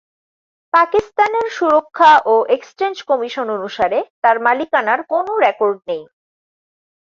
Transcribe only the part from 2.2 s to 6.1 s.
ও exchange commission অনুসারে তাঁর মালিকানার কোনও রেকর্ড নেই।